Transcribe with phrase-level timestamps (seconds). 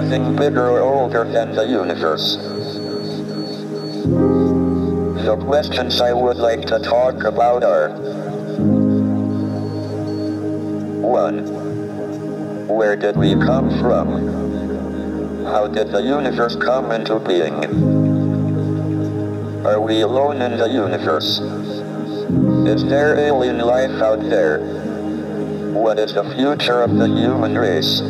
[0.00, 2.36] nothing bigger or older than the universe.
[5.26, 7.90] The questions I would like to talk about are
[11.04, 12.66] 1.
[12.66, 15.44] Where did we come from?
[15.44, 17.62] How did the universe come into being?
[19.66, 21.40] Are we alone in the universe?
[22.66, 24.60] Is there alien life out there?
[25.74, 28.00] What is the future of the human race?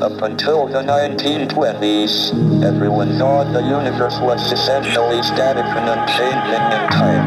[0.00, 7.26] Up until the 1920s, everyone thought the universe was essentially static and unchanging in time.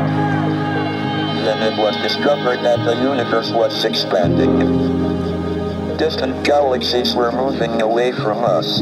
[1.46, 4.58] Then it was discovered that the universe was expanding.
[5.98, 8.80] Distant galaxies were moving away from us.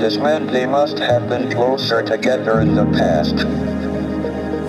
[0.00, 3.63] This meant they must have been closer together in the past.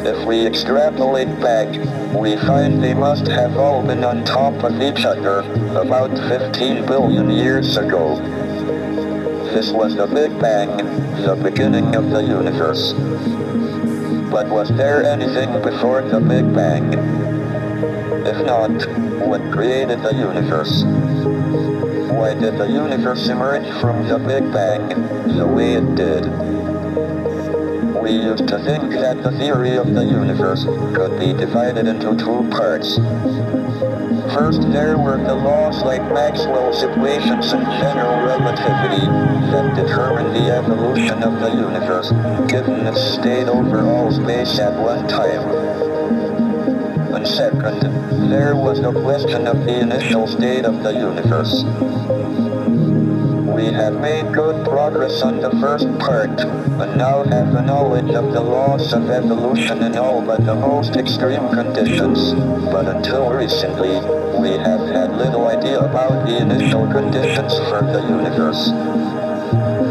[0.06, 1.68] If we extrapolate back,
[2.14, 5.40] we find they must have all been on top of each other
[5.76, 8.16] about 15 billion years ago.
[9.46, 10.78] This was the Big Bang,
[11.24, 12.94] the beginning of the universe.
[14.30, 16.94] But was there anything before the Big Bang?
[18.28, 18.70] If not,
[19.28, 20.84] what created the universe?
[22.14, 24.88] Why did the universe emerge from the Big Bang
[25.36, 26.45] the way it did?
[28.06, 32.48] We used to think that the theory of the universe could be divided into two
[32.52, 32.98] parts.
[34.32, 39.08] First, there were the laws like Maxwell's equations and general relativity
[39.50, 42.12] that determine the evolution of the universe,
[42.48, 45.42] given its state over all space at one time.
[47.16, 51.64] And second, there was the question of the initial state of the universe.
[53.76, 58.40] Have made good progress on the first part, and now have a knowledge of the
[58.40, 62.34] laws of evolution in all but the most extreme conditions.
[62.72, 64.00] But until recently,
[64.40, 68.72] we have had little idea about the initial conditions for the universe.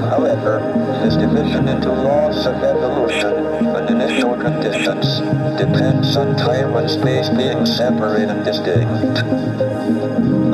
[0.09, 0.61] However,
[1.05, 3.35] this division into laws of evolution
[3.77, 5.21] and initial conditions
[5.61, 9.19] depends on time and space being separate and distinct.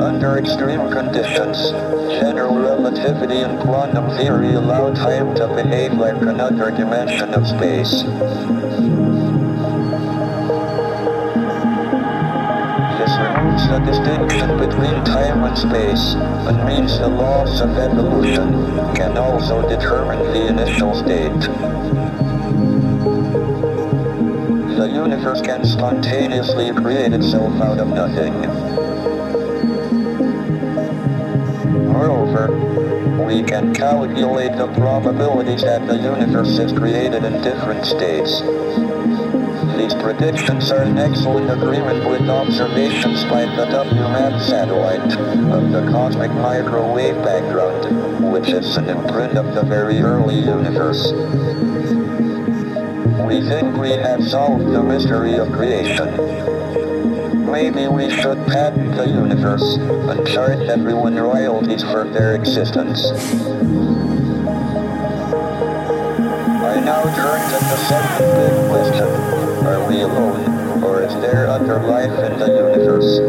[0.01, 1.71] Under extreme conditions,
[2.59, 8.03] relativity and quantum theory allow time to behave like another dimension of space.
[12.97, 16.15] This removes the distinction between time and space,
[16.47, 18.51] and means the laws of evolution
[18.95, 21.41] can also determine the initial state.
[24.77, 28.60] The universe can spontaneously create itself out of nothing.
[32.49, 38.41] We can calculate the probabilities that the universe is created in different states.
[39.77, 45.17] These predictions are in excellent agreement with observations by the WMAP satellite
[45.51, 51.11] of the cosmic microwave background, which is an imprint of the very early universe.
[53.25, 56.60] We think we have solved the mystery of creation.
[57.51, 63.11] Maybe we should patent the universe and charge everyone royalties for their existence.
[66.63, 69.07] I now turn to the second big question.
[69.67, 73.19] Are we alone, or is there other life in the universe?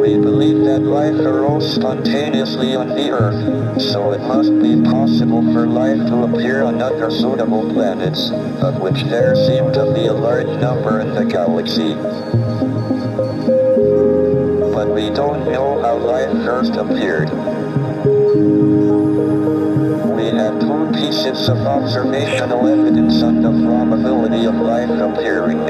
[0.00, 4.74] We believe that life arose spontaneously on the Earth, so it must be
[5.14, 8.30] possible for life to appear on other suitable planets,
[8.60, 11.94] of which there seem to be a large number in the galaxy.
[14.74, 17.30] But we don't know how life first appeared.
[20.18, 25.64] We have two pieces of observational evidence on the probability of life appearing.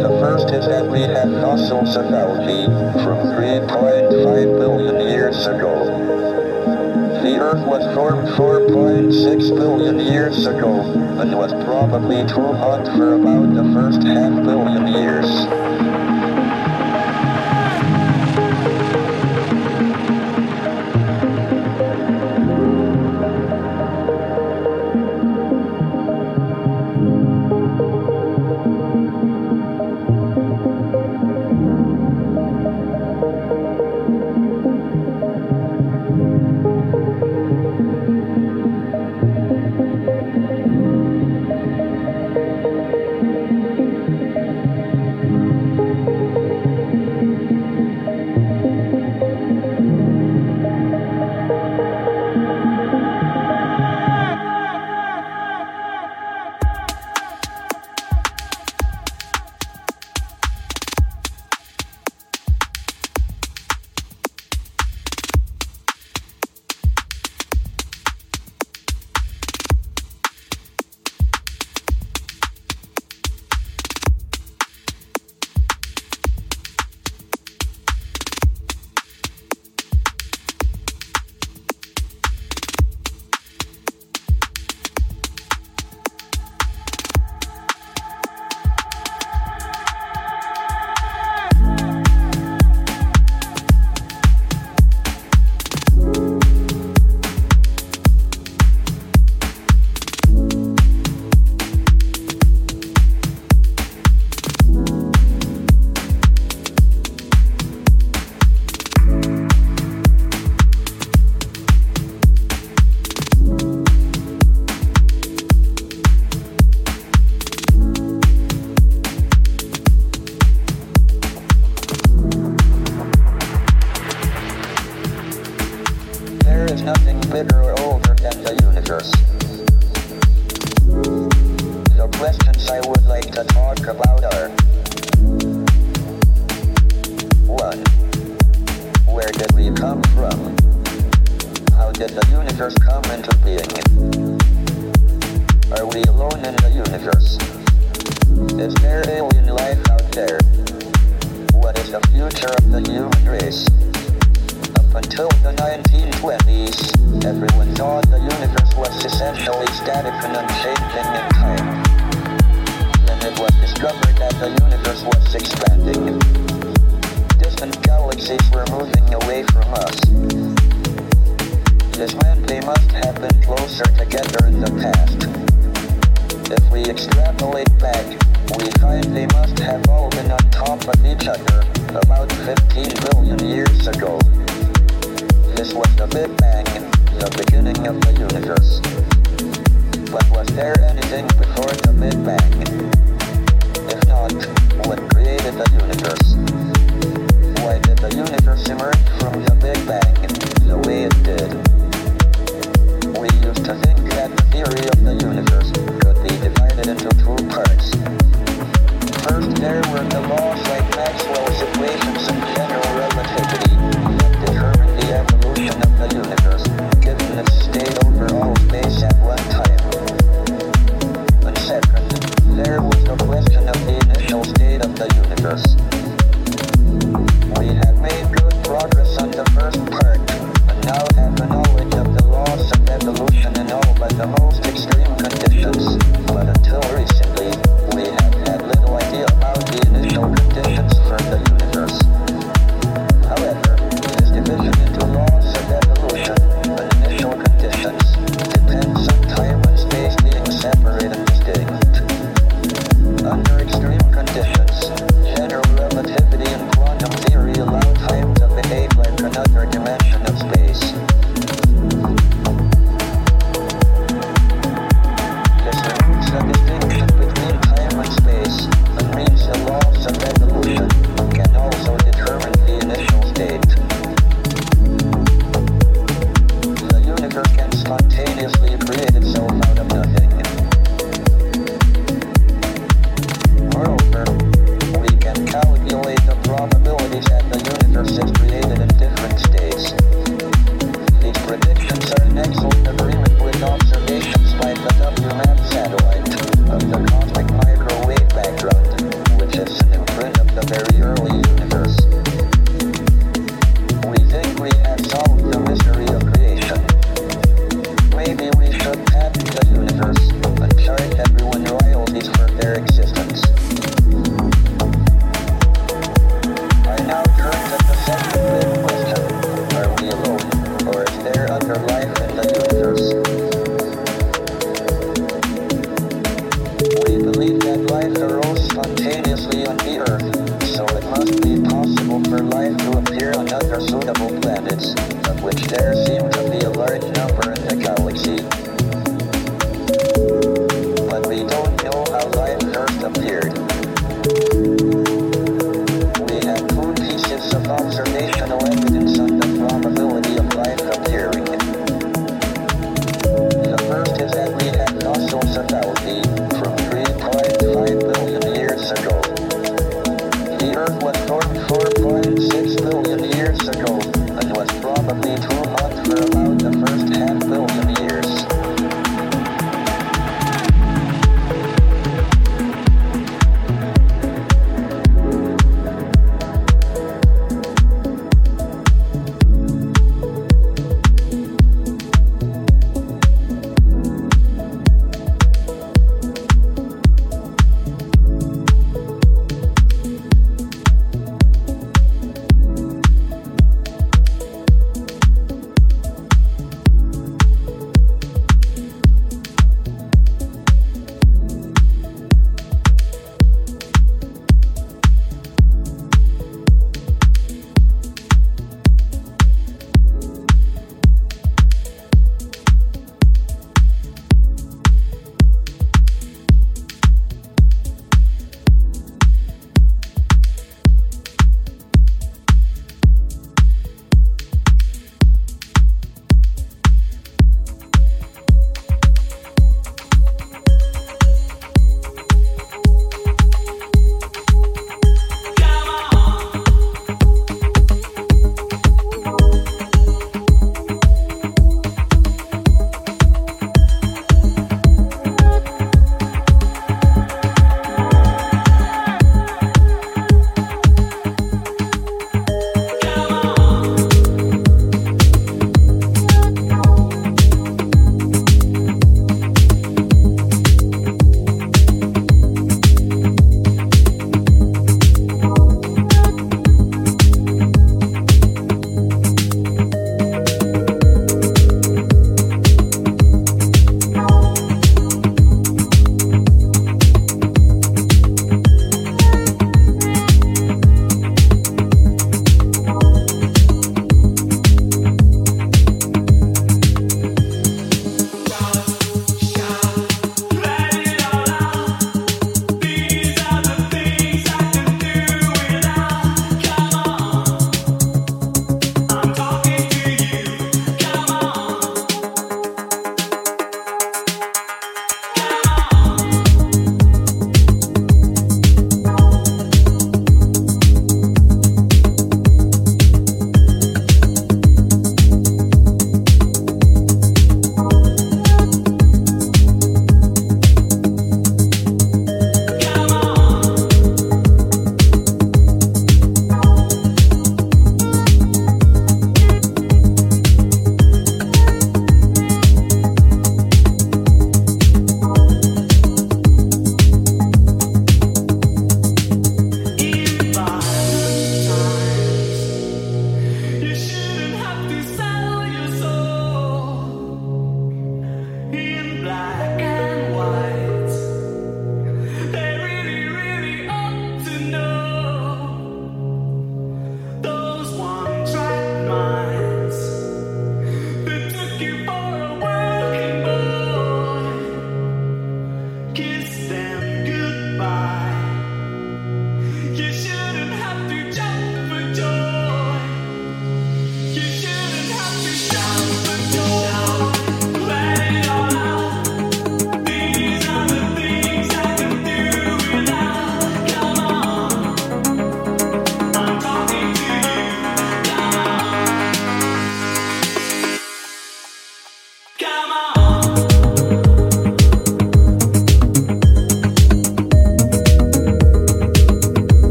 [0.00, 2.64] The first is that we have fossils of algae
[3.04, 5.79] from 3.5 billion years ago.
[7.40, 10.82] Earth was formed 4.6 billion years ago
[11.18, 15.69] and was probably too hot for about the first half billion years.